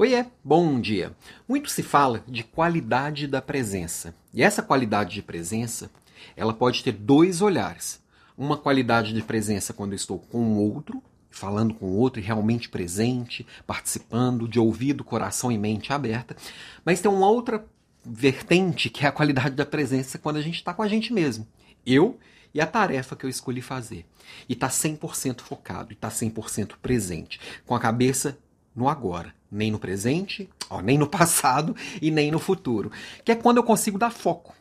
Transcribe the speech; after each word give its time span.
Oiê, 0.00 0.24
bom 0.44 0.80
dia. 0.80 1.12
Muito 1.48 1.68
se 1.68 1.82
fala 1.82 2.22
de 2.28 2.44
qualidade 2.44 3.26
da 3.26 3.42
presença. 3.42 4.14
E 4.32 4.44
essa 4.44 4.62
qualidade 4.62 5.12
de 5.12 5.22
presença, 5.22 5.90
ela 6.36 6.54
pode 6.54 6.84
ter 6.84 6.92
dois 6.92 7.42
olhares. 7.42 8.00
Uma 8.36 8.56
qualidade 8.56 9.12
de 9.12 9.20
presença 9.22 9.72
quando 9.72 9.94
eu 9.94 9.96
estou 9.96 10.20
com 10.20 10.38
o 10.38 10.72
outro, 10.72 11.02
falando 11.28 11.74
com 11.74 11.86
o 11.86 11.96
outro 11.96 12.20
e 12.20 12.24
realmente 12.24 12.68
presente, 12.68 13.44
participando, 13.66 14.46
de 14.46 14.60
ouvido, 14.60 15.02
coração 15.02 15.50
e 15.50 15.58
mente 15.58 15.92
aberta. 15.92 16.36
Mas 16.84 17.00
tem 17.00 17.10
uma 17.10 17.28
outra 17.28 17.66
vertente 18.06 18.88
que 18.88 19.04
é 19.04 19.08
a 19.08 19.12
qualidade 19.12 19.56
da 19.56 19.66
presença 19.66 20.16
quando 20.16 20.36
a 20.36 20.42
gente 20.42 20.58
está 20.58 20.72
com 20.72 20.82
a 20.82 20.86
gente 20.86 21.12
mesmo. 21.12 21.44
Eu 21.84 22.16
e 22.54 22.60
a 22.60 22.66
tarefa 22.68 23.16
que 23.16 23.26
eu 23.26 23.30
escolhi 23.30 23.60
fazer. 23.60 24.06
E 24.48 24.52
está 24.52 24.68
100% 24.68 25.40
focado, 25.40 25.90
e 25.90 25.94
está 25.94 26.08
100% 26.08 26.74
presente, 26.80 27.40
com 27.66 27.74
a 27.74 27.80
cabeça 27.80 28.38
no 28.76 28.88
agora, 28.88 29.34
nem 29.50 29.70
no 29.70 29.78
presente, 29.78 30.48
ó, 30.68 30.80
nem 30.80 30.98
no 30.98 31.06
passado 31.08 31.74
e 32.00 32.10
nem 32.10 32.30
no 32.30 32.38
futuro, 32.38 32.90
que 33.24 33.32
é 33.32 33.34
quando 33.34 33.58
eu 33.58 33.62
consigo 33.62 33.98
dar 33.98 34.10
foco. 34.10 34.54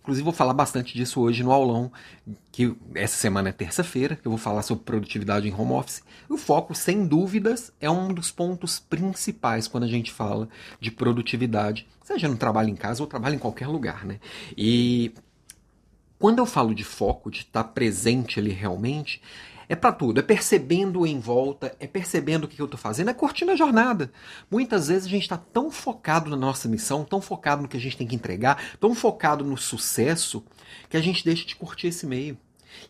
Inclusive 0.00 0.24
vou 0.24 0.32
falar 0.32 0.52
bastante 0.52 0.94
disso 0.94 1.20
hoje 1.20 1.44
no 1.44 1.52
aulão, 1.52 1.92
que 2.50 2.74
essa 2.94 3.16
semana 3.16 3.50
é 3.50 3.52
terça-feira, 3.52 4.16
que 4.16 4.26
eu 4.26 4.30
vou 4.30 4.38
falar 4.38 4.62
sobre 4.62 4.82
produtividade 4.82 5.46
em 5.46 5.54
home 5.54 5.72
office. 5.72 6.02
O 6.28 6.36
foco, 6.36 6.74
sem 6.74 7.06
dúvidas, 7.06 7.72
é 7.80 7.88
um 7.88 8.12
dos 8.12 8.32
pontos 8.32 8.80
principais 8.80 9.68
quando 9.68 9.84
a 9.84 9.88
gente 9.88 10.10
fala 10.10 10.48
de 10.80 10.90
produtividade, 10.90 11.86
seja 12.02 12.26
no 12.26 12.36
trabalho 12.36 12.68
em 12.68 12.74
casa 12.74 13.00
ou 13.00 13.06
trabalho 13.06 13.36
em 13.36 13.38
qualquer 13.38 13.68
lugar, 13.68 14.04
né? 14.04 14.18
E 14.56 15.14
quando 16.18 16.38
eu 16.38 16.46
falo 16.46 16.74
de 16.74 16.84
foco, 16.84 17.30
de 17.30 17.38
estar 17.38 17.64
presente 17.64 18.40
ali 18.40 18.50
realmente, 18.50 19.22
é 19.72 19.74
para 19.74 19.90
tudo, 19.90 20.20
é 20.20 20.22
percebendo 20.22 21.06
em 21.06 21.18
volta, 21.18 21.74
é 21.80 21.86
percebendo 21.86 22.44
o 22.44 22.48
que 22.48 22.60
eu 22.60 22.66
estou 22.66 22.78
fazendo, 22.78 23.08
é 23.08 23.14
curtindo 23.14 23.52
a 23.52 23.56
jornada. 23.56 24.12
Muitas 24.50 24.88
vezes 24.88 25.06
a 25.06 25.08
gente 25.08 25.22
está 25.22 25.38
tão 25.38 25.70
focado 25.70 26.28
na 26.28 26.36
nossa 26.36 26.68
missão, 26.68 27.06
tão 27.06 27.22
focado 27.22 27.62
no 27.62 27.68
que 27.68 27.78
a 27.78 27.80
gente 27.80 27.96
tem 27.96 28.06
que 28.06 28.14
entregar, 28.14 28.62
tão 28.78 28.94
focado 28.94 29.42
no 29.42 29.56
sucesso, 29.56 30.44
que 30.90 30.96
a 30.98 31.00
gente 31.00 31.24
deixa 31.24 31.46
de 31.46 31.56
curtir 31.56 31.86
esse 31.86 32.04
meio. 32.04 32.36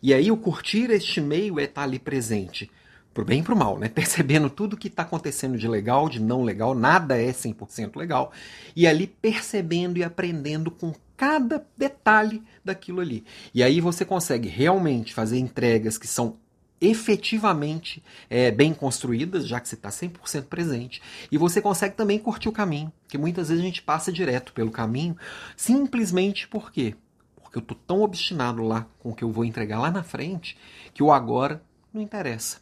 E 0.01 0.13
aí 0.13 0.29
o 0.29 0.35
curtir 0.35 0.91
este 0.91 1.21
meio 1.21 1.57
é 1.57 1.63
estar 1.63 1.75
tá 1.75 1.87
ali 1.87 1.99
presente, 1.99 2.69
pro 3.13 3.23
bem 3.23 3.39
e 3.39 3.43
pro 3.43 3.55
mal, 3.55 3.79
né? 3.79 3.87
Percebendo 3.95 4.49
tudo 4.49 4.75
que 4.75 4.89
está 4.89 5.03
acontecendo 5.03 5.57
de 5.57 5.69
legal, 5.69 6.09
de 6.09 6.19
não 6.19 6.43
legal, 6.43 6.75
nada 6.75 7.15
é 7.17 7.31
100% 7.31 7.95
legal, 7.95 8.33
e 8.75 8.85
ali 8.85 9.07
percebendo 9.07 9.99
e 9.99 10.03
aprendendo 10.03 10.69
com 10.69 10.93
cada 11.15 11.65
detalhe 11.77 12.43
daquilo 12.65 12.99
ali. 12.99 13.23
E 13.53 13.63
aí 13.63 13.79
você 13.79 14.03
consegue 14.03 14.49
realmente 14.49 15.13
fazer 15.13 15.39
entregas 15.39 15.97
que 15.97 16.07
são 16.07 16.42
efetivamente 16.83 18.03
é, 18.29 18.51
bem 18.51 18.73
construídas, 18.73 19.47
já 19.47 19.59
que 19.59 19.69
você 19.69 19.75
está 19.75 19.89
100% 19.89 20.43
presente, 20.47 21.01
e 21.31 21.37
você 21.37 21.61
consegue 21.61 21.95
também 21.95 22.19
curtir 22.19 22.49
o 22.49 22.51
caminho, 22.51 22.91
que 23.07 23.17
muitas 23.17 23.47
vezes 23.47 23.63
a 23.63 23.65
gente 23.65 23.81
passa 23.81 24.11
direto 24.11 24.51
pelo 24.51 24.69
caminho, 24.69 25.15
simplesmente 25.55 26.45
por 26.47 26.71
quê? 26.71 26.95
Porque 27.41 27.57
eu 27.57 27.61
estou 27.61 27.77
tão 27.87 28.01
obstinado 28.01 28.61
lá 28.63 28.85
com 28.99 29.11
o 29.11 29.15
que 29.15 29.23
eu 29.23 29.31
vou 29.31 29.45
entregar 29.45 29.79
lá 29.79 29.89
na 29.89 30.03
frente, 30.03 30.57
que 30.93 31.01
o 31.01 31.11
agora 31.11 31.63
não 31.93 32.01
interessa. 32.01 32.61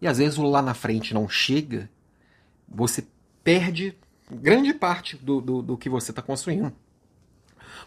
E 0.00 0.06
às 0.06 0.16
vezes 0.16 0.38
o 0.38 0.42
lá 0.44 0.62
na 0.62 0.72
frente 0.72 1.12
não 1.12 1.28
chega, 1.28 1.90
você 2.66 3.06
perde 3.44 3.94
grande 4.30 4.72
parte 4.72 5.16
do, 5.16 5.40
do, 5.40 5.62
do 5.62 5.76
que 5.76 5.90
você 5.90 6.12
está 6.12 6.22
construindo. 6.22 6.72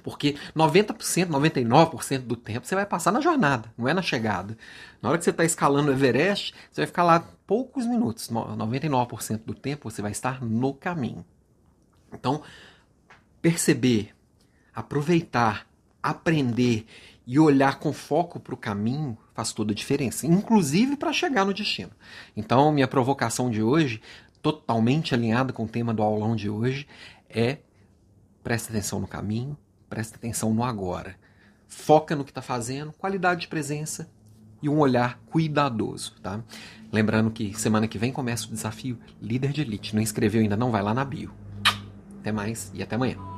Porque 0.04 0.36
90%, 0.56 1.28
99% 1.28 2.20
do 2.20 2.36
tempo 2.36 2.66
você 2.66 2.76
vai 2.76 2.86
passar 2.86 3.12
na 3.12 3.22
jornada, 3.22 3.72
não 3.78 3.88
é 3.88 3.94
na 3.94 4.02
chegada. 4.02 4.58
Na 5.02 5.10
hora 5.10 5.18
que 5.18 5.24
você 5.24 5.30
está 5.30 5.46
escalando 5.46 5.90
o 5.90 5.94
Everest, 5.94 6.54
você 6.72 6.82
vai 6.82 6.88
ficar 6.88 7.04
lá 7.04 7.24
poucos 7.46 7.86
minutos. 7.86 8.30
99% 8.30 9.42
do 9.46 9.54
tempo 9.54 9.90
você 9.90 10.02
vai 10.02 10.12
estar 10.12 10.44
no 10.44 10.74
caminho. 10.74 11.26
Então, 12.14 12.42
perceber, 13.42 14.14
aproveitar, 14.74 15.68
aprender 16.02 16.86
e 17.26 17.40
olhar 17.40 17.80
com 17.80 17.94
foco 17.94 18.40
para 18.40 18.54
o 18.54 18.58
caminho 18.58 19.18
faz 19.34 19.54
toda 19.54 19.72
a 19.72 19.76
diferença, 19.76 20.28
inclusive 20.28 20.98
para 20.98 21.14
chegar 21.14 21.46
no 21.46 21.54
destino. 21.54 21.92
Então, 22.36 22.72
minha 22.72 22.88
provocação 22.88 23.50
de 23.50 23.62
hoje, 23.62 24.02
totalmente 24.42 25.14
alinhada 25.14 25.54
com 25.54 25.64
o 25.64 25.68
tema 25.68 25.94
do 25.94 26.04
aulão 26.04 26.36
de 26.36 26.50
hoje, 26.50 26.88
é 27.30 27.60
preste 28.44 28.70
atenção 28.70 29.00
no 29.00 29.08
caminho, 29.08 29.58
presta 29.92 30.16
atenção 30.16 30.54
no 30.54 30.64
agora. 30.64 31.18
Foca 31.68 32.16
no 32.16 32.24
que 32.24 32.32
está 32.32 32.42
fazendo, 32.42 32.94
qualidade 32.94 33.42
de 33.42 33.48
presença 33.50 34.10
e 34.62 34.70
um 34.70 34.80
olhar 34.80 35.20
cuidadoso, 35.26 36.16
tá? 36.22 36.42
Lembrando 36.92 37.30
que 37.30 37.54
semana 37.60 37.90
que 37.90 37.98
vem 37.98 38.12
começa 38.12 38.48
o 38.48 38.52
desafio 38.52 38.98
Líder 39.22 39.52
de 39.52 39.62
Elite. 39.62 39.94
Não 39.94 40.02
inscreveu 40.02 40.42
ainda, 40.42 40.56
não 40.56 40.72
vai 40.72 40.82
lá 40.82 40.94
na 40.94 41.04
bio. 41.04 41.34
Até 42.22 42.32
mais 42.32 42.72
e 42.74 42.82
até 42.82 42.96
amanhã. 42.96 43.31